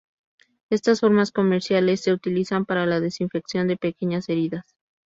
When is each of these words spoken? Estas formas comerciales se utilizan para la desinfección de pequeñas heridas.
Estas 0.71 0.99
formas 1.01 1.31
comerciales 1.31 2.01
se 2.01 2.11
utilizan 2.11 2.65
para 2.65 2.87
la 2.87 2.99
desinfección 2.99 3.67
de 3.67 3.77
pequeñas 3.77 4.29
heridas. 4.29 4.75